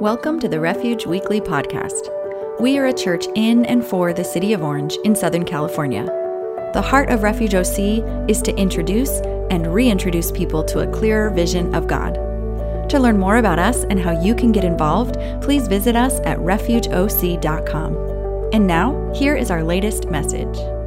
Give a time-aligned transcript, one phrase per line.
[0.00, 2.08] Welcome to the Refuge Weekly Podcast.
[2.58, 6.06] We are a church in and for the city of Orange in Southern California.
[6.72, 11.74] The heart of Refuge OC is to introduce and reintroduce people to a clearer vision
[11.74, 12.14] of God.
[12.88, 16.38] To learn more about us and how you can get involved, please visit us at
[16.38, 17.96] refugeoc.com.
[18.54, 20.79] And now, here is our latest message.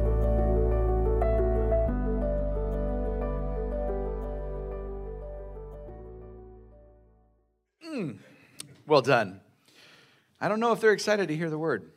[8.94, 9.40] Well done.
[10.40, 11.90] I don't know if they're excited to hear the word.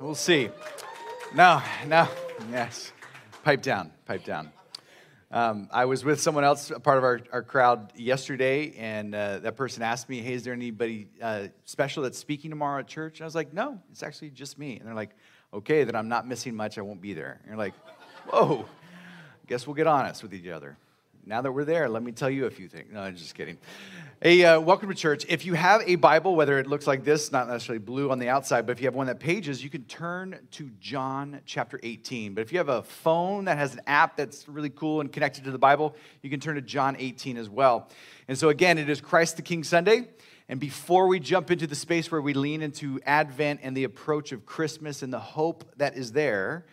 [0.00, 0.50] We'll see.
[1.32, 2.08] No, no,
[2.50, 2.90] yes.
[3.44, 4.50] Pipe down, pipe down.
[5.30, 9.38] Um, I was with someone else, a part of our, our crowd yesterday, and uh,
[9.38, 13.20] that person asked me, Hey, is there anybody uh, special that's speaking tomorrow at church?
[13.20, 14.76] And I was like, No, it's actually just me.
[14.76, 15.14] And they're like,
[15.54, 16.78] Okay, then I'm not missing much.
[16.78, 17.38] I won't be there.
[17.42, 17.74] And you're like,
[18.28, 18.66] Whoa,
[19.46, 20.78] guess we'll get honest with each other
[21.28, 22.88] now that we're there, let me tell you a few things.
[22.90, 23.58] No, I'm just kidding.
[24.22, 25.26] Hey, uh, welcome to church.
[25.28, 28.30] If you have a Bible, whether it looks like this, not necessarily blue on the
[28.30, 32.32] outside, but if you have one that pages, you can turn to John chapter 18.
[32.32, 35.44] But if you have a phone that has an app that's really cool and connected
[35.44, 37.90] to the Bible, you can turn to John 18 as well.
[38.26, 40.08] And so, again, it is Christ the King Sunday.
[40.48, 44.32] And before we jump into the space where we lean into Advent and the approach
[44.32, 46.64] of Christmas and the hope that is there,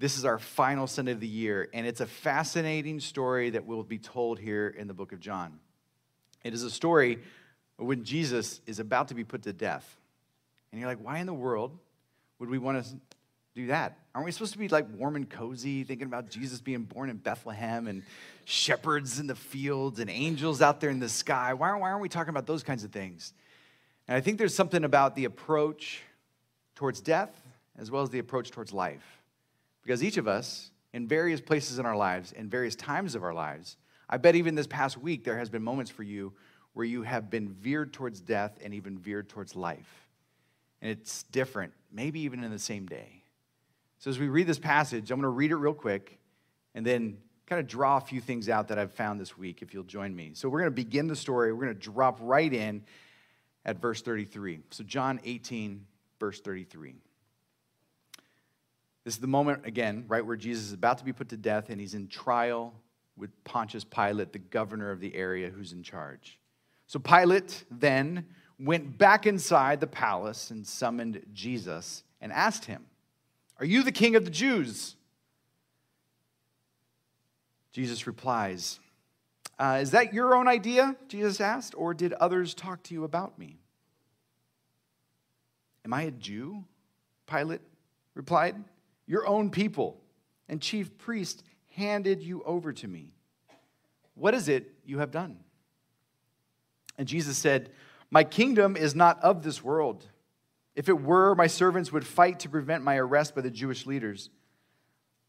[0.00, 3.84] this is our final Sunday of the year, and it's a fascinating story that will
[3.84, 5.60] be told here in the book of John.
[6.42, 7.18] It is a story
[7.76, 9.98] when Jesus is about to be put to death.
[10.72, 11.78] And you're like, why in the world
[12.38, 12.94] would we want to
[13.54, 13.98] do that?
[14.14, 17.18] Aren't we supposed to be like warm and cozy, thinking about Jesus being born in
[17.18, 18.02] Bethlehem and
[18.46, 21.52] shepherds in the fields and angels out there in the sky?
[21.52, 23.34] Why aren't, why aren't we talking about those kinds of things?
[24.08, 26.00] And I think there's something about the approach
[26.74, 27.38] towards death
[27.76, 29.19] as well as the approach towards life
[29.82, 33.34] because each of us, in various places in our lives, in various times of our
[33.34, 33.76] lives,
[34.08, 36.32] I bet even this past week there has been moments for you
[36.72, 40.08] where you have been veered towards death and even veered towards life.
[40.82, 43.22] And it's different, maybe even in the same day.
[43.98, 46.18] So as we read this passage, I'm going to read it real quick
[46.74, 49.74] and then kind of draw a few things out that I've found this week, if
[49.74, 50.30] you'll join me.
[50.34, 51.52] So we're going to begin the story.
[51.52, 52.82] We're going to drop right in
[53.64, 54.60] at verse 33.
[54.70, 55.84] So, John 18,
[56.18, 56.94] verse 33.
[59.04, 61.70] This is the moment, again, right where Jesus is about to be put to death
[61.70, 62.74] and he's in trial
[63.16, 66.38] with Pontius Pilate, the governor of the area who's in charge.
[66.86, 68.26] So Pilate then
[68.58, 72.84] went back inside the palace and summoned Jesus and asked him,
[73.58, 74.96] Are you the king of the Jews?
[77.72, 78.80] Jesus replies,
[79.58, 80.96] uh, Is that your own idea?
[81.08, 83.58] Jesus asked, or did others talk to you about me?
[85.84, 86.64] Am I a Jew?
[87.26, 87.62] Pilate
[88.14, 88.56] replied.
[89.06, 90.00] Your own people
[90.48, 91.42] and chief priest
[91.76, 93.14] handed you over to me.
[94.14, 95.38] What is it you have done?
[96.98, 97.70] And Jesus said,
[98.10, 100.06] My kingdom is not of this world.
[100.74, 104.30] If it were, my servants would fight to prevent my arrest by the Jewish leaders.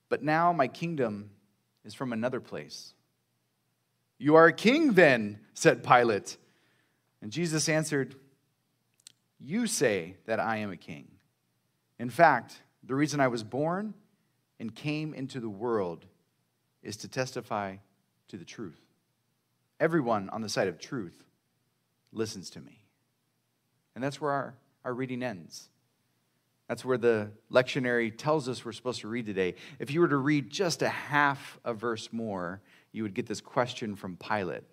[0.10, 1.32] But now my kingdom
[1.86, 2.94] is from another place.
[4.18, 6.38] You are a king, then, said Pilate.
[7.22, 8.16] And Jesus answered,
[9.40, 11.08] You say that I am a king.
[11.98, 13.94] In fact, the reason I was born
[14.60, 16.06] and came into the world
[16.84, 17.78] is to testify
[18.30, 18.80] to the truth.
[19.80, 21.24] Everyone on the side of truth
[22.12, 22.84] listens to me.
[23.96, 24.56] And that's where our,
[24.86, 25.70] our reading ends.
[26.68, 29.56] That's where the lectionary tells us we're supposed to read today.
[29.80, 32.62] If you were to read just a half a verse more,
[32.94, 34.64] you would get this question from Pilate.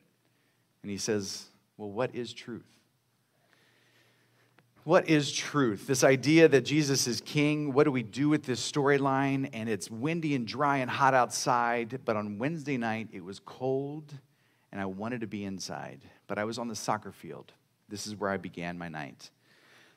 [0.83, 1.47] And he says,
[1.77, 2.78] Well, what is truth?
[4.89, 5.87] What is truth?
[5.87, 9.51] This idea that Jesus is king, what do we do with this storyline?
[9.53, 14.15] And it's windy and dry and hot outside, but on Wednesday night it was cold
[14.73, 17.53] and I wanted to be inside, but I was on the soccer field.
[17.91, 19.31] This is where I began my night.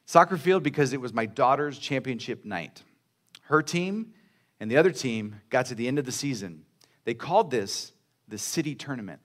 [0.08, 2.84] Soccer field because it was my daughter's championship night.
[3.44, 4.12] Her team
[4.60, 6.66] and the other team got to the end of the season.
[7.06, 7.94] They called this
[8.28, 9.22] the city tournament.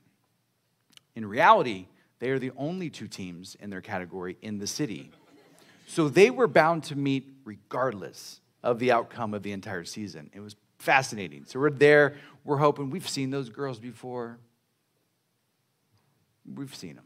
[1.17, 1.89] In reality,
[2.21, 5.11] they are the only two teams in their category in the city.
[5.87, 10.31] So they were bound to meet regardless of the outcome of the entire season.
[10.35, 11.45] It was fascinating.
[11.47, 14.39] So we're there, we're hoping, we've seen those girls before.
[16.55, 17.05] We've seen them.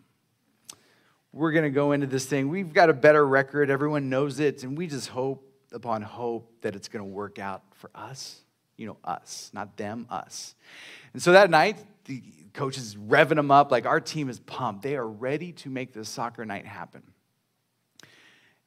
[1.33, 2.49] We're going to go into this thing.
[2.49, 6.75] We've got a better record, everyone knows it, and we just hope upon hope that
[6.75, 8.41] it's going to work out for us.
[8.77, 10.55] You know, us, not them, us.
[11.13, 11.77] And so that night,
[12.07, 12.23] the
[12.55, 14.83] coach is revving them up like our team is pumped.
[14.83, 17.03] They are ready to make this soccer night happen.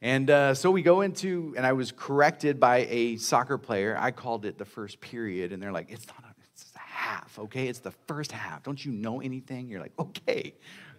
[0.04, 3.98] And uh, so we go into, and I was corrected by a soccer player.
[3.98, 7.40] I called it the first period, and they're like, it's not a, it's a half,
[7.40, 7.68] okay?
[7.70, 8.64] It's the first half.
[8.64, 9.70] Don't you know anything?
[9.70, 10.56] You're like, okay,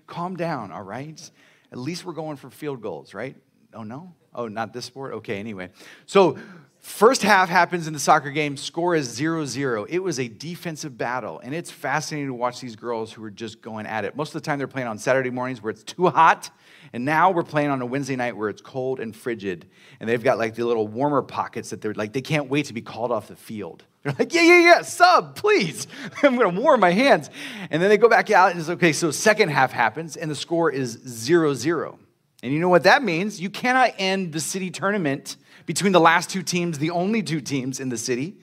[0.06, 1.30] calm down, all right?
[1.74, 3.34] at least we're going for field goals, right?
[3.74, 4.14] Oh, no?
[4.32, 5.12] Oh, not this sport?
[5.14, 5.70] Okay, anyway.
[6.06, 6.38] So,
[6.84, 9.86] first half happens in the soccer game, score is 0 0.
[9.88, 13.62] It was a defensive battle, and it's fascinating to watch these girls who are just
[13.62, 14.14] going at it.
[14.14, 16.50] Most of the time, they're playing on Saturday mornings where it's too hot,
[16.92, 19.66] and now we're playing on a Wednesday night where it's cold and frigid,
[19.98, 22.74] and they've got like the little warmer pockets that they're like, they can't wait to
[22.74, 23.84] be called off the field.
[24.04, 25.86] They're like, yeah, yeah, yeah, sub, please.
[26.22, 27.30] I'm going to warm my hands.
[27.70, 30.34] And then they go back out and it's okay, so second half happens and the
[30.34, 31.98] score is 0 0.
[32.42, 33.40] And you know what that means?
[33.40, 37.80] You cannot end the city tournament between the last two teams, the only two teams
[37.80, 38.36] in the city,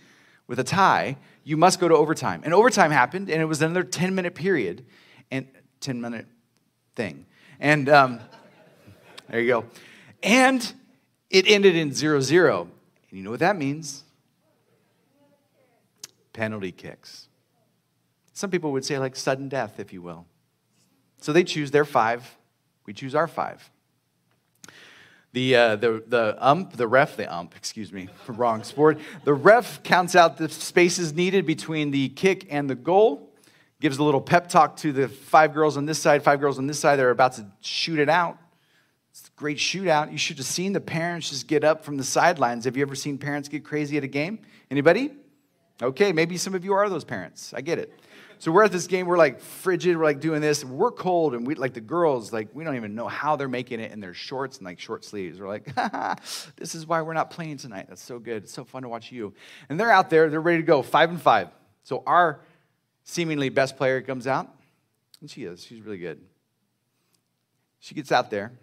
[0.47, 1.17] with a tie.
[1.43, 2.41] You must go to overtime.
[2.43, 4.85] And overtime happened and it was another 10 minute period
[5.31, 5.47] and
[5.79, 6.27] 10 minute
[6.95, 7.25] thing.
[7.59, 8.19] And um,
[9.29, 9.65] there you go.
[10.21, 10.73] And
[11.29, 12.61] it ended in 0 0.
[13.09, 14.03] And you know what that means?
[16.33, 17.27] penalty kicks.
[18.33, 20.25] Some people would say, like sudden death, if you will.
[21.19, 22.37] So they choose their five,
[22.85, 23.69] we choose our five.
[25.33, 28.99] The, uh, the, the ump, the ref, the ump, excuse me, wrong sport.
[29.23, 33.31] The ref counts out the spaces needed between the kick and the goal,
[33.79, 36.67] gives a little pep talk to the five girls on this side, five girls on
[36.67, 36.97] this side.
[36.97, 38.37] They're about to shoot it out.
[39.11, 40.11] It's a great shootout.
[40.11, 42.65] You should have seen the parents just get up from the sidelines.
[42.65, 44.39] Have you ever seen parents get crazy at a game?
[44.69, 45.11] Anybody?
[45.81, 47.53] Okay, maybe some of you are those parents.
[47.53, 47.93] I get it.
[48.41, 51.45] So we're at this game, we're like frigid, we're like doing this, we're cold, and
[51.45, 54.15] we like the girls, like we don't even know how they're making it in their
[54.15, 55.39] shorts and like short sleeves.
[55.39, 55.69] We're like,
[56.55, 57.85] this is why we're not playing tonight.
[57.87, 58.45] That's so good.
[58.45, 59.35] It's so fun to watch you.
[59.69, 61.49] And they're out there, they're ready to go, five and five.
[61.83, 62.39] So our
[63.03, 64.51] seemingly best player comes out,
[65.21, 66.19] and she is, she's really good.
[67.79, 68.53] She gets out there,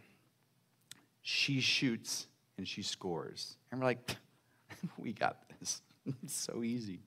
[1.22, 2.26] she shoots,
[2.56, 3.54] and she scores.
[3.70, 4.16] And we're like,
[4.98, 5.82] we got this.
[6.24, 6.98] it's so easy.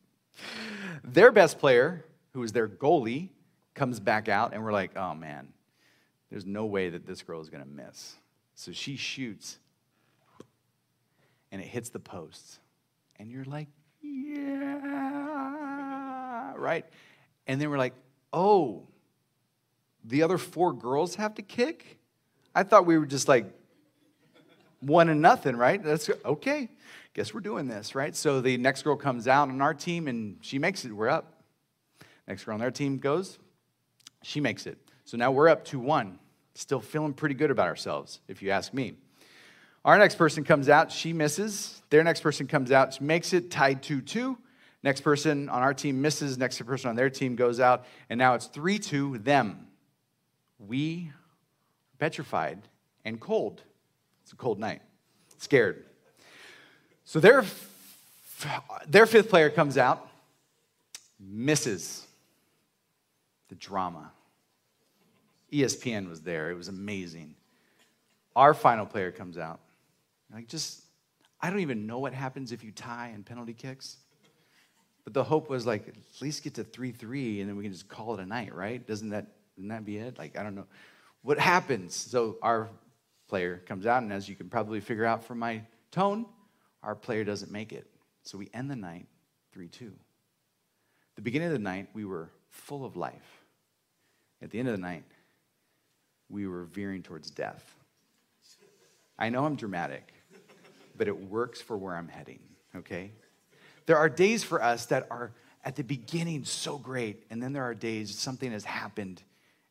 [1.04, 3.30] Their best player, who is their goalie,
[3.74, 5.48] comes back out, and we're like, oh man,
[6.30, 8.16] there's no way that this girl is going to miss.
[8.56, 9.58] So she shoots,
[11.52, 12.60] and it hits the post.
[13.18, 13.68] And you're like,
[14.02, 14.54] yeah,
[16.56, 16.86] right?
[17.48, 17.94] And then we're like,
[18.34, 18.88] oh,
[20.04, 21.98] the other four girls have to kick?
[22.56, 23.46] I thought we were just like
[24.80, 25.84] one and nothing, right?
[25.84, 26.70] That's okay
[27.14, 28.16] guess we're doing this, right?
[28.16, 30.94] So the next girl comes out on our team and she makes it.
[30.94, 31.41] We're up.
[32.32, 33.40] Next girl on their team goes,
[34.24, 34.78] she makes it.
[35.04, 36.18] So now we're up to 1.
[36.54, 38.94] Still feeling pretty good about ourselves, if you ask me.
[39.84, 41.82] Our next person comes out, she misses.
[41.90, 44.38] Their next person comes out, she makes it, tied 2 2.
[44.82, 46.38] Next person on our team misses.
[46.38, 47.84] Next person on their team goes out.
[48.10, 49.68] And now it's 3 2 them.
[50.58, 51.12] We
[52.00, 52.62] petrified
[53.04, 53.62] and cold.
[54.24, 54.82] It's a cold night.
[55.38, 55.84] Scared.
[57.04, 57.44] So their,
[58.88, 60.08] their fifth player comes out,
[61.20, 62.08] misses
[63.52, 64.10] the drama.
[65.52, 66.50] ESPN was there.
[66.50, 67.36] It was amazing.
[68.34, 69.60] Our final player comes out.
[70.34, 70.82] Like, just,
[71.42, 73.98] I don't even know what happens if you tie in penalty kicks.
[75.04, 77.74] But the hope was like, at least get to 3 3 and then we can
[77.74, 78.88] just call it a night, right?
[78.88, 79.28] Doesn't that,
[79.58, 80.18] doesn't that be it?
[80.18, 80.68] Like, I don't know.
[81.22, 81.94] What happens?
[81.94, 82.70] So our
[83.28, 85.62] player comes out, and as you can probably figure out from my
[85.92, 86.26] tone,
[86.84, 87.86] our player doesn't make it.
[88.24, 89.08] So we end the night
[89.52, 89.92] 3 2.
[91.16, 93.41] The beginning of the night, we were full of life.
[94.42, 95.04] At the end of the night,
[96.30, 97.76] we were veering towards death.
[99.20, 100.14] I know I'm dramatic,
[100.98, 102.40] but it works for where I'm heading,
[102.76, 103.12] okay?
[103.86, 105.32] There are days for us that are
[105.64, 109.22] at the beginning so great, and then there are days something has happened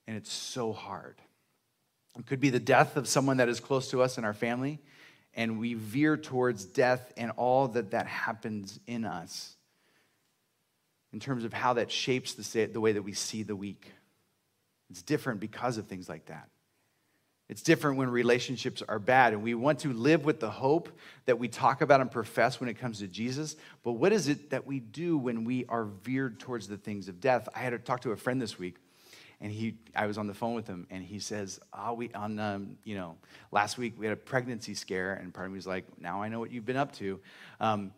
[0.06, 1.16] and it's so hard.
[2.18, 4.80] It could be the death of someone that is close to us in our family
[5.35, 9.54] and we veer towards death and all that that happens in us
[11.12, 13.92] in terms of how that shapes the, the way that we see the week.
[14.90, 16.49] It's different because of things like that.
[17.49, 20.88] It's different when relationships are bad, and we want to live with the hope
[21.25, 23.56] that we talk about and profess when it comes to Jesus.
[23.82, 27.20] But what is it that we do when we are veered towards the things of
[27.20, 27.49] death?
[27.54, 28.76] I had to talk to a friend this week
[29.40, 32.38] and he i was on the phone with him and he says oh we on
[32.38, 33.16] um, you know
[33.52, 36.28] last week we had a pregnancy scare and part of me was like now i
[36.28, 37.18] know what you've been up to
[37.61, 37.90] um,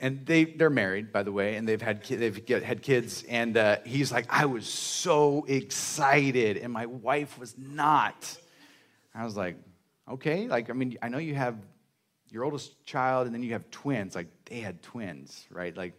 [0.00, 3.76] and they they're married by the way and they've had they've had kids and uh,
[3.84, 8.36] he's like i was so excited and my wife was not
[9.14, 9.56] i was like
[10.08, 11.56] okay like i mean i know you have
[12.30, 15.94] your oldest child and then you have twins like they had twins right like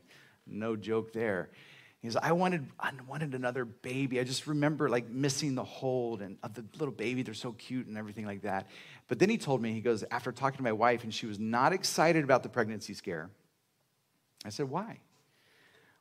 [0.47, 1.49] no joke there
[2.01, 4.21] he goes, I wanted, I wanted another baby.
[4.21, 7.23] I just remember like missing the hold and of the little baby.
[7.23, 8.69] They're so cute and everything like that.
[9.09, 11.39] But then he told me, he goes, after talking to my wife, and she was
[11.39, 13.29] not excited about the pregnancy scare.
[14.45, 14.99] I said, why?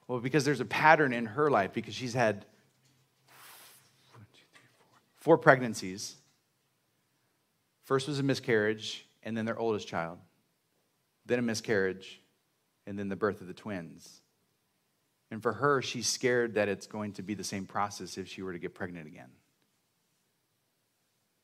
[0.06, 2.46] Well, because there's a pattern in her life because she's had
[5.16, 6.16] four pregnancies.
[7.84, 10.18] First was a miscarriage, and then their oldest child,
[11.26, 12.20] then a miscarriage,
[12.86, 14.22] and then the birth of the twins.
[15.30, 18.40] And for her, she's scared that it's going to be the same process if she
[18.40, 19.30] were to get pregnant again.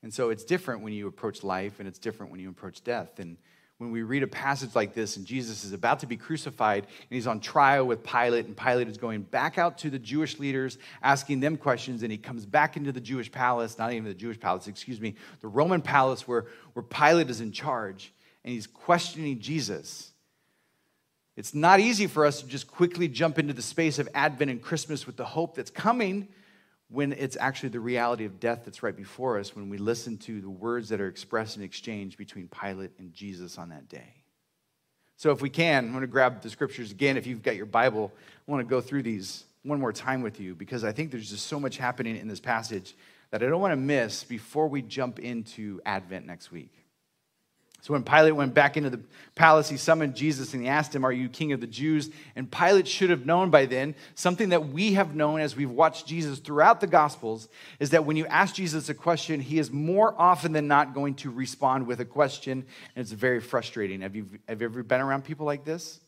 [0.02, 3.18] And so it's different when you approach life, and it's different when you approach death.
[3.18, 3.36] And
[3.78, 7.10] when we read a passage like this, and Jesus is about to be crucified, and
[7.10, 10.78] he's on trial with Pilate, and Pilate is going back out to the Jewish leaders,
[11.02, 14.38] asking them questions, and he comes back into the Jewish palace, not even the Jewish
[14.38, 18.12] palace, excuse me, the Roman palace where, where Pilate is in charge,
[18.44, 20.12] and he's questioning Jesus.
[21.36, 24.62] It's not easy for us to just quickly jump into the space of Advent and
[24.62, 26.28] Christmas with the hope that's coming
[26.94, 30.40] when it's actually the reality of death that's right before us when we listen to
[30.40, 34.22] the words that are expressed and exchanged between Pilate and Jesus on that day.
[35.16, 37.16] So, if we can, I'm going to grab the scriptures again.
[37.16, 40.40] If you've got your Bible, I want to go through these one more time with
[40.40, 42.94] you because I think there's just so much happening in this passage
[43.30, 46.83] that I don't want to miss before we jump into Advent next week.
[47.84, 49.00] So when Pilate went back into the
[49.34, 52.08] palace, he summoned Jesus and he asked him, Are you king of the Jews?
[52.34, 56.06] And Pilate should have known by then something that we have known as we've watched
[56.06, 57.46] Jesus throughout the Gospels
[57.78, 61.12] is that when you ask Jesus a question, he is more often than not going
[61.16, 62.64] to respond with a question.
[62.96, 64.00] And it's very frustrating.
[64.00, 66.00] Have you, have you ever been around people like this?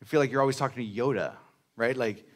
[0.00, 1.34] I feel like you're always talking to Yoda,
[1.76, 1.94] right?
[1.94, 2.26] Like,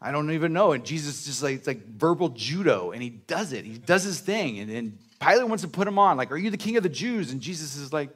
[0.00, 0.72] I don't even know.
[0.72, 3.64] And Jesus just like, it's like verbal judo, and he does it.
[3.64, 4.58] He does his thing.
[4.58, 6.88] And, and Pilate wants to put him on, like, Are you the king of the
[6.88, 7.32] Jews?
[7.32, 8.10] And Jesus is like,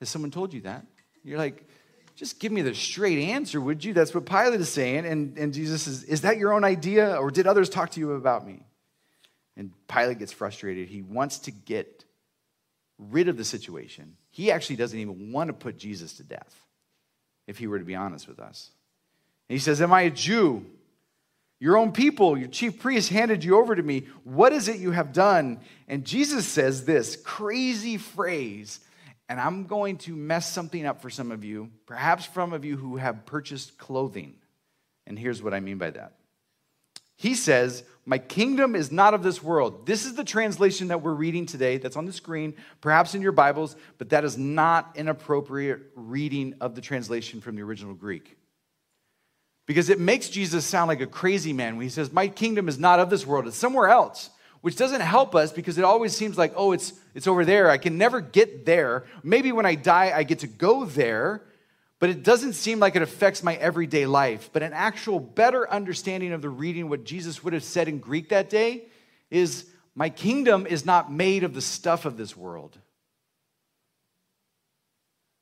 [0.00, 0.84] Has someone told you that?
[1.22, 1.68] You're like,
[2.16, 3.92] Just give me the straight answer, would you?
[3.92, 5.06] That's what Pilate is saying.
[5.06, 8.12] And, and Jesus is, Is that your own idea, or did others talk to you
[8.12, 8.64] about me?
[9.56, 10.88] And Pilate gets frustrated.
[10.88, 12.04] He wants to get
[12.98, 14.16] rid of the situation.
[14.30, 16.60] He actually doesn't even want to put Jesus to death,
[17.46, 18.70] if he were to be honest with us.
[19.54, 20.66] He says, Am I a Jew?
[21.60, 24.08] Your own people, your chief priests handed you over to me.
[24.24, 25.60] What is it you have done?
[25.86, 28.80] And Jesus says this crazy phrase,
[29.28, 32.76] and I'm going to mess something up for some of you, perhaps some of you
[32.76, 34.34] who have purchased clothing.
[35.06, 36.14] And here's what I mean by that.
[37.14, 39.86] He says, My kingdom is not of this world.
[39.86, 43.30] This is the translation that we're reading today that's on the screen, perhaps in your
[43.30, 48.36] Bibles, but that is not an appropriate reading of the translation from the original Greek.
[49.66, 52.78] Because it makes Jesus sound like a crazy man when he says, My kingdom is
[52.78, 54.30] not of this world, it's somewhere else,
[54.60, 57.70] which doesn't help us because it always seems like, oh, it's, it's over there.
[57.70, 59.04] I can never get there.
[59.22, 61.42] Maybe when I die, I get to go there,
[61.98, 64.50] but it doesn't seem like it affects my everyday life.
[64.52, 68.28] But an actual better understanding of the reading, what Jesus would have said in Greek
[68.30, 68.84] that day,
[69.30, 72.78] is, My kingdom is not made of the stuff of this world.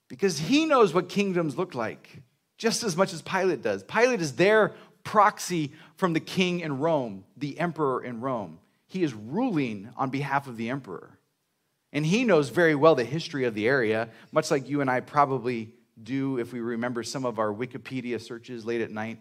[0.09, 2.23] Because he knows what kingdoms look like
[2.59, 3.83] just as much as Pilate does.
[3.83, 4.73] Pilate is their
[5.05, 8.59] proxy from the king in Rome, the emperor in Rome.
[8.87, 11.19] He is ruling on behalf of the emperor.
[11.93, 15.01] And he knows very well the history of the area, much like you and I
[15.01, 19.19] probably do if we remember some of our Wikipedia searches late at night.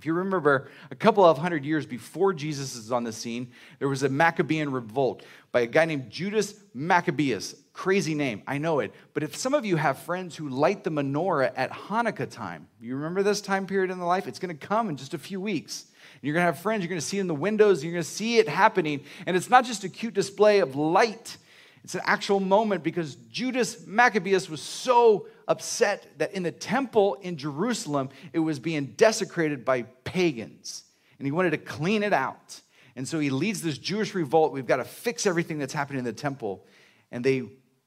[0.00, 3.88] If you remember, a couple of hundred years before Jesus is on the scene, there
[3.88, 7.54] was a Maccabean revolt by a guy named Judas Maccabeus.
[7.74, 8.94] Crazy name, I know it.
[9.12, 12.96] But if some of you have friends who light the menorah at Hanukkah time, you
[12.96, 14.26] remember this time period in the life?
[14.26, 15.84] It's going to come in just a few weeks.
[16.14, 18.02] And you're going to have friends, you're going to see in the windows, you're going
[18.02, 19.04] to see it happening.
[19.26, 21.36] And it's not just a cute display of light,
[21.82, 27.36] it's an actual moment because Judas Maccabeus was so upset that in the temple in
[27.36, 30.84] Jerusalem, it was being desecrated by pagans.
[31.18, 32.60] And he wanted to clean it out.
[32.96, 34.52] And so he leads this Jewish revolt.
[34.52, 36.66] We've got to fix everything that's happening in the temple.
[37.10, 37.44] And they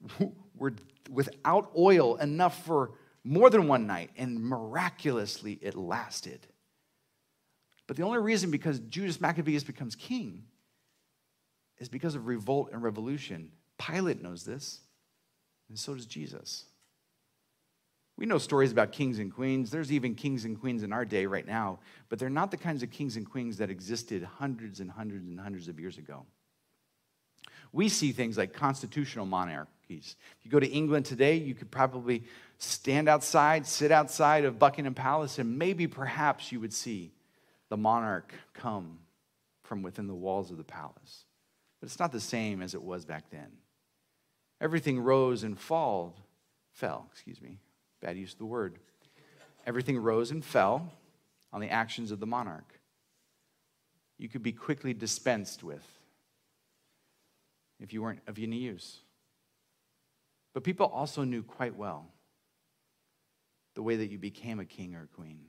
[0.58, 0.74] were
[1.10, 2.92] without oil enough for
[3.24, 4.10] more than one night.
[4.18, 6.48] And miraculously, it lasted.
[7.86, 10.46] But the only reason because Judas Maccabeus becomes king
[11.80, 13.52] is because of revolt and revolution.
[13.78, 14.80] Pilate knows this,
[15.70, 16.66] and so does Jesus.
[18.16, 19.72] We know stories about kings and queens.
[19.72, 22.84] There's even kings and queens in our day right now, but they're not the kinds
[22.84, 26.26] of kings and queens that existed hundreds and hundreds and hundreds of years ago.
[27.72, 30.16] We see things like constitutional monarchies.
[30.38, 32.24] If you go to England today, you could probably
[32.60, 37.12] stand outside, sit outside of Buckingham Palace, and maybe perhaps you would see
[37.70, 39.00] the monarch come
[39.64, 41.26] from within the walls of the palace.
[41.80, 43.52] But it's not the same as it was back then.
[44.62, 46.20] Everything rose and falled,
[46.72, 47.60] fell, excuse me,
[48.02, 48.80] bad use of the word.
[49.66, 50.92] Everything rose and fell
[51.52, 52.80] on the actions of the monarch.
[54.18, 55.86] You could be quickly dispensed with
[57.80, 59.00] if you weren't of any use.
[60.54, 62.08] But people also knew quite well
[63.76, 65.40] the way that you became a king or a queen.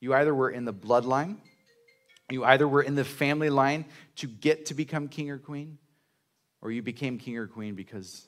[0.00, 1.36] You either were in the bloodline,
[2.30, 3.84] you either were in the family line
[4.16, 5.78] to get to become king or queen,
[6.66, 8.26] or you became king or queen because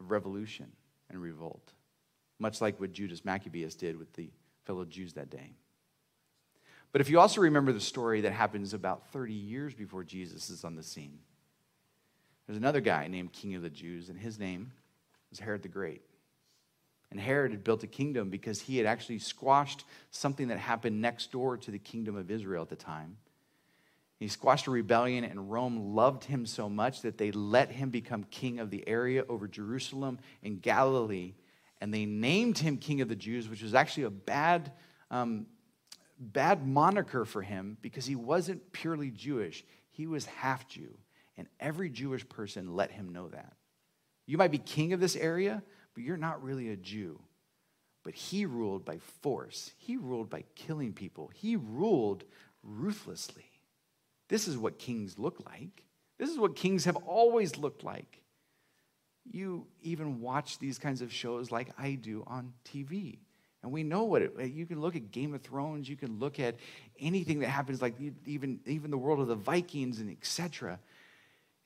[0.00, 0.66] of revolution
[1.08, 1.74] and revolt,
[2.40, 4.30] much like what Judas Maccabeus did with the
[4.64, 5.52] fellow Jews that day.
[6.90, 10.64] But if you also remember the story that happens about 30 years before Jesus is
[10.64, 11.20] on the scene,
[12.48, 14.72] there's another guy named King of the Jews, and his name
[15.30, 16.02] was Herod the Great.
[17.12, 21.30] And Herod had built a kingdom because he had actually squashed something that happened next
[21.30, 23.18] door to the kingdom of Israel at the time.
[24.22, 28.22] He squashed a rebellion, and Rome loved him so much that they let him become
[28.22, 31.34] king of the area over Jerusalem and Galilee.
[31.80, 34.70] And they named him King of the Jews, which was actually a bad,
[35.10, 35.46] um,
[36.20, 39.64] bad moniker for him because he wasn't purely Jewish.
[39.90, 40.96] He was half Jew.
[41.36, 43.54] And every Jewish person let him know that.
[44.26, 45.64] You might be king of this area,
[45.94, 47.20] but you're not really a Jew.
[48.04, 52.22] But he ruled by force, he ruled by killing people, he ruled
[52.62, 53.51] ruthlessly.
[54.32, 55.84] This is what kings look like.
[56.18, 58.22] This is what kings have always looked like.
[59.30, 63.18] You even watch these kinds of shows like I do on TV.
[63.62, 66.40] And we know what it, you can look at Game of Thrones, you can look
[66.40, 66.56] at
[66.98, 70.78] anything that happens, like even, even the world of the Vikings and etc.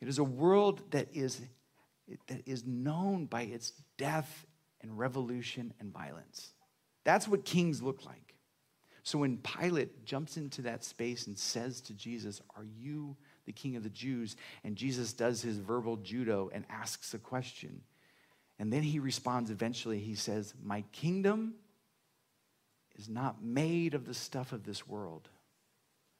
[0.00, 1.40] It is a world that is,
[2.26, 4.44] that is known by its death
[4.82, 6.50] and revolution and violence.
[7.04, 8.25] That's what kings look like.
[9.06, 13.76] So when Pilate jumps into that space and says to Jesus, Are you the king
[13.76, 14.34] of the Jews?
[14.64, 17.82] And Jesus does his verbal judo and asks a question.
[18.58, 20.00] And then he responds eventually.
[20.00, 21.54] He says, My kingdom
[22.96, 25.28] is not made of the stuff of this world.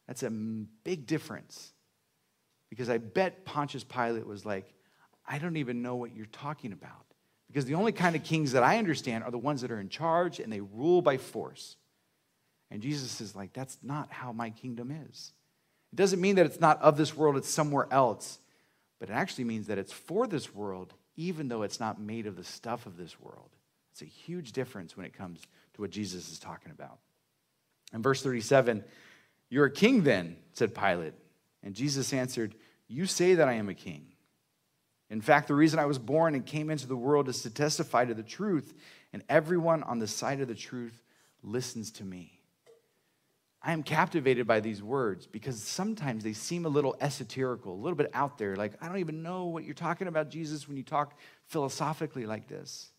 [0.07, 1.73] That's a big difference.
[2.71, 4.73] Because I bet Pontius Pilate was like,
[5.27, 7.05] I don't even know what you're talking about.
[7.49, 9.89] Because the only kind of kings that I understand are the ones that are in
[9.89, 11.75] charge and they rule by force.
[12.71, 15.33] And Jesus is like, that's not how my kingdom is.
[15.93, 18.39] It doesn't mean that it's not of this world, it's somewhere else,
[18.99, 22.37] but it actually means that it's for this world, even though it's not made of
[22.37, 23.51] the stuff of this world.
[23.93, 25.41] It's a huge difference when it comes
[25.75, 26.99] to what Jesus is talking about.
[27.95, 28.85] In verse 37,
[29.49, 31.15] You're a king then, said Pilate.
[31.63, 32.55] And Jesus answered,
[32.89, 34.07] You say that I am a king.
[35.09, 38.05] In fact, the reason I was born and came into the world is to testify
[38.05, 38.75] to the truth,
[39.13, 41.01] and everyone on the side of the truth
[41.43, 42.36] listens to me.
[43.67, 47.97] I am captivated by these words because sometimes they seem a little esoterical, a little
[47.97, 48.55] bit out there.
[48.55, 52.47] Like, I don't even know what you're talking about, Jesus, when you talk philosophically like
[52.47, 52.93] this.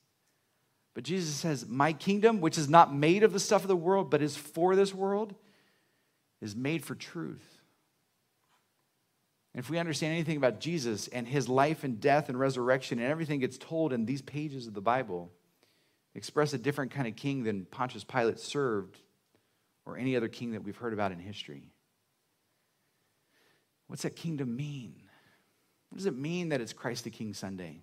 [0.94, 4.12] But Jesus says, My kingdom, which is not made of the stuff of the world,
[4.12, 5.36] but is for this world,
[6.42, 7.62] is made for truth.
[9.54, 13.10] And if we understand anything about Jesus and his life and death and resurrection and
[13.10, 15.32] everything gets told in these pages of the Bible,
[16.14, 18.98] express a different kind of king than Pontius Pilate served
[19.88, 21.72] or any other king that we've heard about in history.
[23.88, 25.02] What's that kingdom mean?
[25.90, 27.80] What does it mean that it's Christ the King Sunday?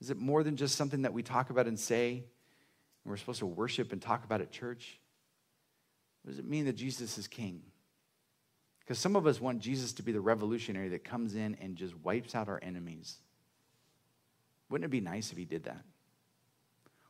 [0.00, 2.24] Is it more than just something that we talk about and say,
[3.04, 4.98] and we're supposed to worship and talk about at church?
[6.22, 7.62] What does it mean that Jesus is king?
[8.80, 11.96] Because some of us want Jesus to be the revolutionary that comes in and just
[11.98, 13.18] wipes out our enemies.
[14.68, 15.84] Wouldn't it be nice if he did that?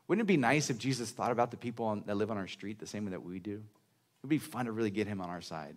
[0.09, 2.49] Wouldn't it be nice if Jesus thought about the people on, that live on our
[2.49, 3.55] street the same way that we do?
[3.55, 5.77] It would be fun to really get him on our side.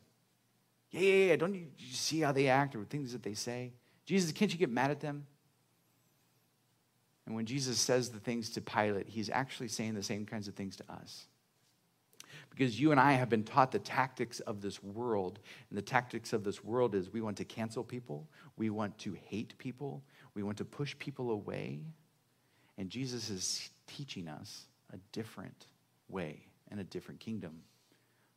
[0.91, 1.35] Yeah, yeah, yeah.
[1.35, 3.73] Don't you, you see how they act or things that they say?
[4.05, 5.25] Jesus, can't you get mad at them?
[7.25, 10.53] And when Jesus says the things to Pilate, he's actually saying the same kinds of
[10.53, 11.25] things to us.
[12.51, 15.39] Because you and I have been taught the tactics of this world.
[15.69, 19.13] And the tactics of this world is we want to cancel people, we want to
[19.13, 20.03] hate people,
[20.35, 21.81] we want to push people away.
[22.77, 25.67] And Jesus is teaching us a different
[26.09, 27.61] way and a different kingdom.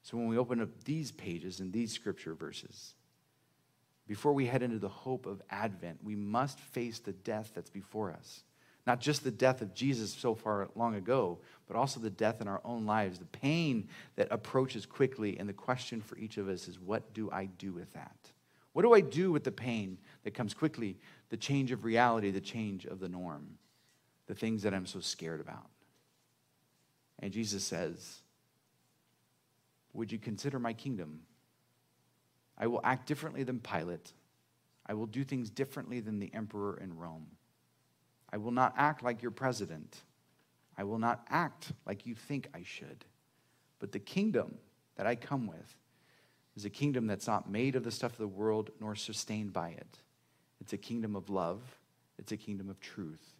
[0.02, 2.94] So when we open up these pages and these scripture verses,
[4.06, 8.10] before we head into the hope of Advent, we must face the death that's before
[8.10, 8.42] us.
[8.86, 12.48] Not just the death of Jesus so far long ago, but also the death in
[12.48, 15.38] our own lives, the pain that approaches quickly.
[15.38, 18.16] And the question for each of us is what do I do with that?
[18.72, 20.96] What do I do with the pain that comes quickly,
[21.28, 23.58] the change of reality, the change of the norm?
[24.28, 25.66] The things that I'm so scared about.
[27.18, 28.20] And Jesus says,
[29.94, 31.22] Would you consider my kingdom?
[32.56, 34.12] I will act differently than Pilate.
[34.86, 37.26] I will do things differently than the emperor in Rome.
[38.32, 39.96] I will not act like your president.
[40.76, 43.04] I will not act like you think I should.
[43.80, 44.56] But the kingdom
[44.96, 45.76] that I come with
[46.56, 49.70] is a kingdom that's not made of the stuff of the world nor sustained by
[49.70, 49.98] it.
[50.60, 51.62] It's a kingdom of love,
[52.18, 53.37] it's a kingdom of truth,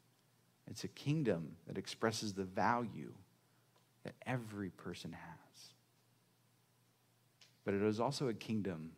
[0.71, 3.13] it's a kingdom that expresses the value
[4.05, 5.73] that every person has.
[7.65, 8.93] But it is also a kingdom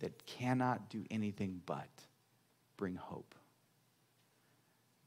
[0.00, 1.88] that cannot do anything but
[2.76, 3.34] bring hope.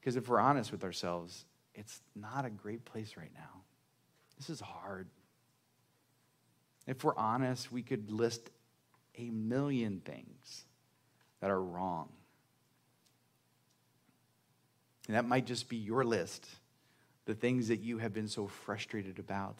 [0.00, 1.44] Because if we're honest with ourselves,
[1.74, 3.62] it's not a great place right now.
[4.38, 5.08] This is hard.
[6.86, 8.50] If we're honest, we could list
[9.16, 10.64] a million things
[11.40, 12.08] that are wrong.
[15.08, 16.46] And that might just be your list,
[17.24, 19.58] the things that you have been so frustrated about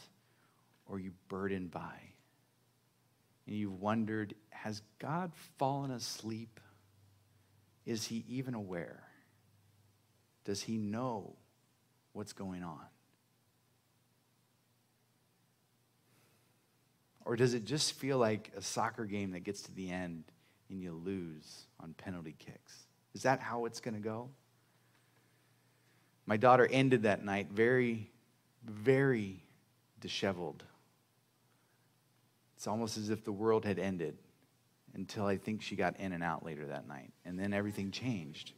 [0.86, 1.98] or you burdened by.
[3.46, 6.60] And you've wondered, has God fallen asleep?
[7.86, 9.02] Is he even aware?
[10.44, 11.34] Does he know
[12.12, 12.84] what's going on?
[17.24, 20.24] Or does it just feel like a soccer game that gets to the end
[20.68, 22.86] and you lose on penalty kicks?
[23.14, 24.30] Is that how it's going to go?
[26.28, 28.10] My daughter ended that night very,
[28.62, 29.42] very
[29.98, 30.62] disheveled.
[32.54, 34.18] It's almost as if the world had ended
[34.94, 37.12] until I think she got in and out later that night.
[37.24, 38.52] And then everything changed.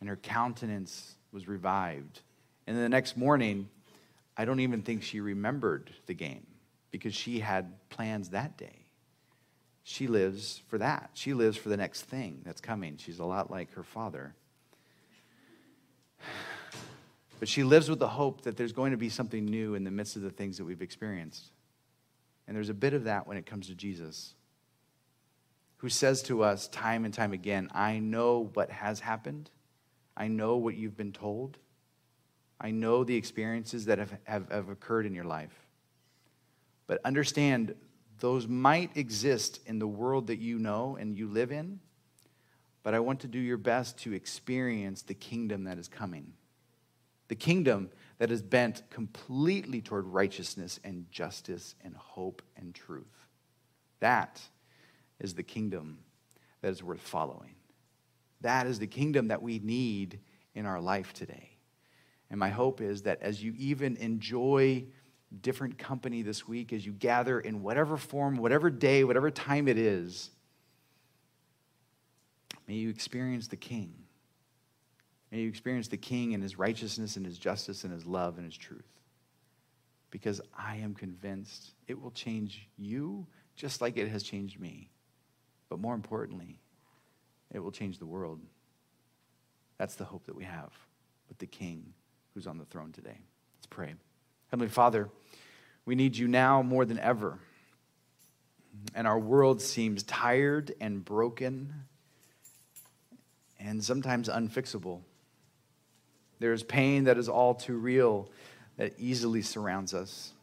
[0.00, 2.20] And her countenance was revived.
[2.66, 3.70] And then the next morning,
[4.36, 6.46] I don't even think she remembered the game
[6.90, 8.84] because she had plans that day.
[9.84, 11.12] She lives for that.
[11.14, 12.98] She lives for the next thing that's coming.
[12.98, 14.34] She's a lot like her father.
[17.40, 19.90] But she lives with the hope that there's going to be something new in the
[19.90, 21.50] midst of the things that we've experienced.
[22.46, 24.34] And there's a bit of that when it comes to Jesus,
[25.78, 29.50] who says to us time and time again, I know what has happened.
[30.16, 31.58] I know what you've been told.
[32.60, 35.52] I know the experiences that have, have, have occurred in your life.
[36.86, 37.74] But understand,
[38.20, 41.80] those might exist in the world that you know and you live in,
[42.82, 46.32] but I want to do your best to experience the kingdom that is coming.
[47.34, 53.26] The kingdom that is bent completely toward righteousness and justice and hope and truth.
[53.98, 54.40] That
[55.18, 55.98] is the kingdom
[56.60, 57.56] that is worth following.
[58.42, 60.20] That is the kingdom that we need
[60.54, 61.58] in our life today.
[62.30, 64.84] And my hope is that as you even enjoy
[65.42, 69.76] different company this week as you gather in whatever form, whatever day, whatever time it
[69.76, 70.30] is.
[72.68, 74.03] May you experience the King.
[75.34, 78.44] May you experience the King and his righteousness and his justice and his love and
[78.46, 79.00] his truth.
[80.12, 84.90] Because I am convinced it will change you just like it has changed me.
[85.68, 86.60] But more importantly,
[87.52, 88.42] it will change the world.
[89.76, 90.70] That's the hope that we have
[91.28, 91.94] with the King
[92.32, 93.18] who's on the throne today.
[93.56, 93.92] Let's pray.
[94.52, 95.08] Heavenly Father,
[95.84, 97.40] we need you now more than ever.
[98.94, 101.74] And our world seems tired and broken
[103.58, 105.00] and sometimes unfixable.
[106.44, 108.28] There is pain that is all too real
[108.76, 110.34] that easily surrounds us.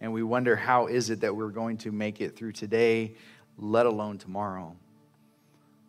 [0.00, 3.12] And we wonder how is it that we're going to make it through today,
[3.58, 4.74] let alone tomorrow.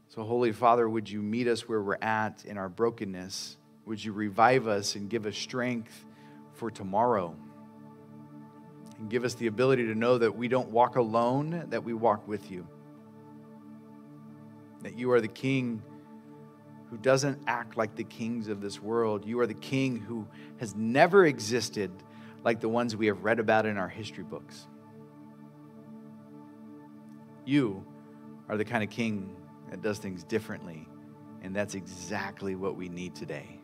[0.09, 3.55] So, Holy Father, would you meet us where we're at in our brokenness?
[3.85, 6.03] Would you revive us and give us strength
[6.55, 7.33] for tomorrow?
[8.97, 12.27] and give us the ability to know that we don't walk alone, that we walk
[12.27, 12.67] with you.
[14.83, 15.81] That you are the King
[16.89, 19.25] who doesn't act like the kings of this world.
[19.25, 20.27] You are the King who
[20.59, 21.91] has never existed
[22.43, 24.67] like the ones we have read about in our history books.
[27.45, 27.85] You
[28.47, 29.35] are the kind of King
[29.69, 30.87] that does things differently,
[31.43, 33.59] and that's exactly what we need today.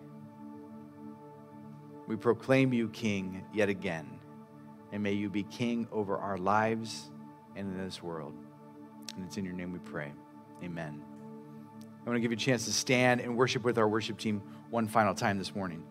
[2.08, 4.20] We proclaim you King yet again
[4.96, 7.12] and may you be king over our lives
[7.58, 8.34] and in this world.
[9.16, 10.14] And it's in your name we pray.
[10.64, 11.02] Amen.
[12.06, 14.44] I want to give you a chance to stand and worship with our worship team
[14.70, 15.82] one final time this morning.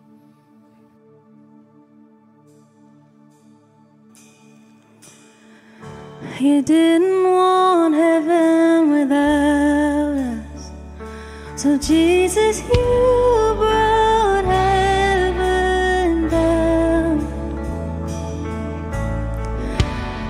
[6.39, 10.71] You didn't want heaven without us.
[11.61, 17.19] So, Jesus, you brought heaven down.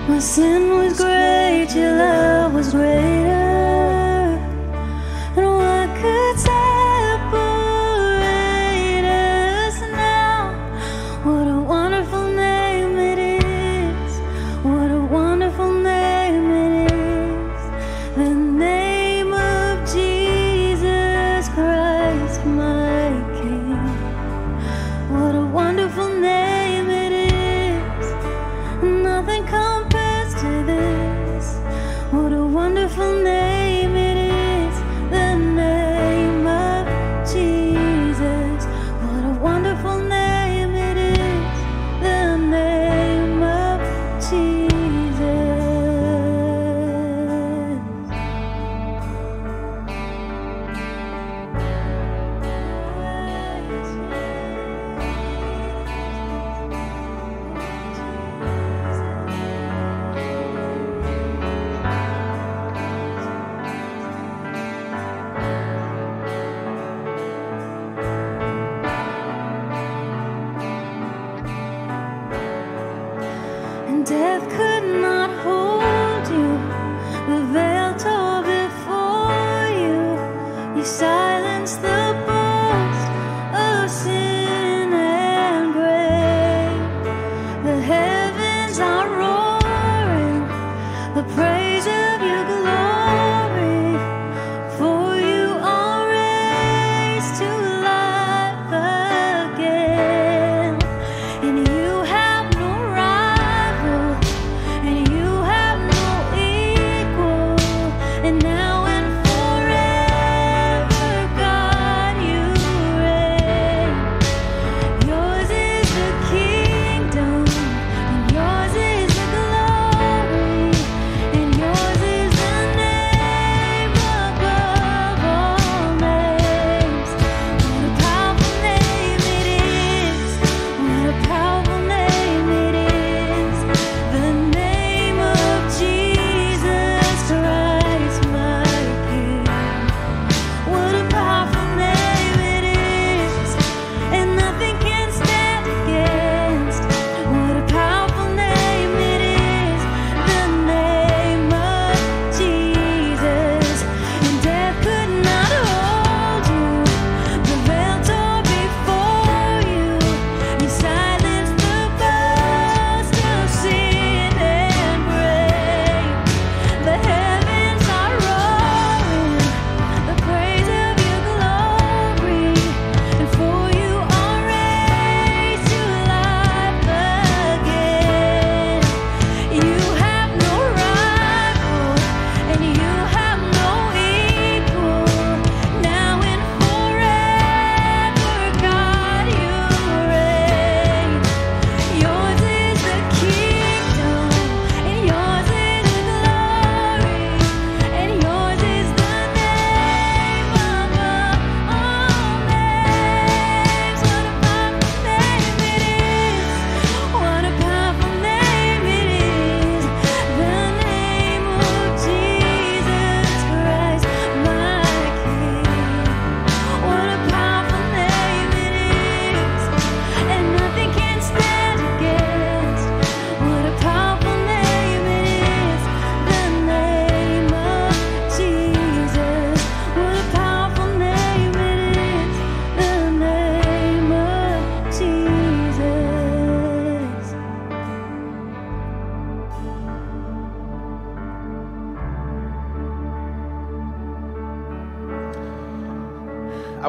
[0.07, 3.14] My sin was great, your love was greater.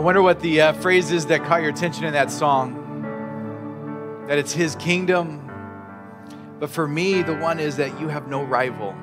[0.06, 4.24] Wonder what the uh, phrase is that caught your attention in that song.
[4.28, 5.42] That it's His kingdom.
[6.60, 8.94] But for me, the one is that you have no rival.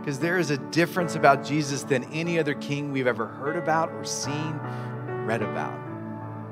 [0.00, 3.92] Because there is a difference about Jesus than any other king we've ever heard about
[3.92, 4.58] or seen
[5.06, 5.78] or read about.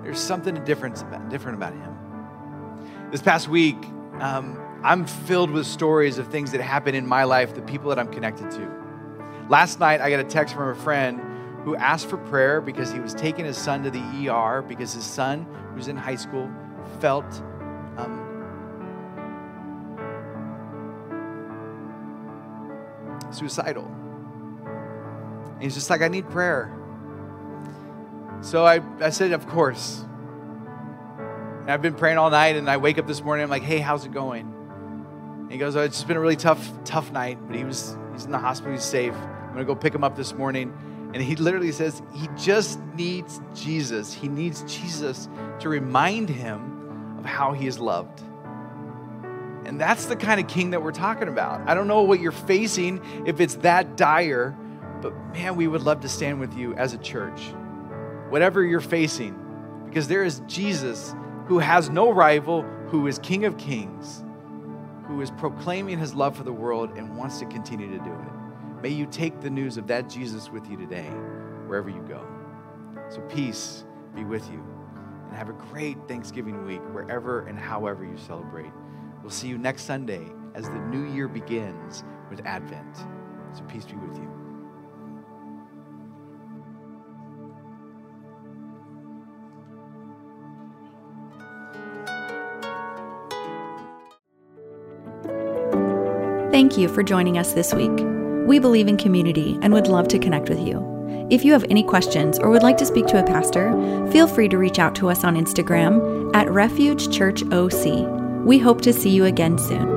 [0.04, 3.10] There's something different about, different about Him.
[3.10, 3.84] This past week,
[4.20, 7.98] um, I'm filled with stories of things that happen in my life, the people that
[7.98, 8.72] I'm connected to.
[9.48, 11.20] Last night, I got a text from a friend
[11.64, 15.04] who asked for prayer because he was taking his son to the ER because his
[15.04, 16.50] son, who's in high school,
[17.00, 17.26] felt
[17.96, 18.30] um,
[23.30, 23.84] suicidal.
[25.54, 26.74] And he's just like, I need prayer.
[28.40, 30.04] So I, I said, Of course.
[31.60, 33.78] And I've been praying all night, and I wake up this morning, I'm like, Hey,
[33.78, 34.54] how's it going?
[35.42, 37.96] And he goes, oh, It's just been a really tough, tough night, but he was
[38.12, 39.14] he's in the hospital, he's safe.
[39.14, 40.72] I'm gonna go pick him up this morning.
[41.12, 44.14] And he literally says he just needs Jesus.
[44.14, 48.22] He needs Jesus to remind him of how he is loved.
[49.64, 51.68] And that's the kind of king that we're talking about.
[51.68, 54.56] I don't know what you're facing, if it's that dire,
[55.02, 57.40] but man, we would love to stand with you as a church.
[58.30, 59.36] Whatever you're facing,
[59.86, 61.14] because there is Jesus
[61.46, 64.24] who has no rival, who is King of Kings,
[65.06, 68.39] who is proclaiming his love for the world and wants to continue to do it.
[68.82, 71.10] May you take the news of that Jesus with you today,
[71.66, 72.26] wherever you go.
[73.10, 74.64] So, peace be with you.
[75.28, 78.72] And have a great Thanksgiving week, wherever and however you celebrate.
[79.22, 82.96] We'll see you next Sunday as the new year begins with Advent.
[83.52, 84.30] So, peace be with you.
[96.50, 98.19] Thank you for joining us this week.
[98.50, 100.84] We believe in community and would love to connect with you.
[101.30, 103.70] If you have any questions or would like to speak to a pastor,
[104.10, 108.44] feel free to reach out to us on Instagram at Refuge Church OC.
[108.44, 109.89] We hope to see you again soon.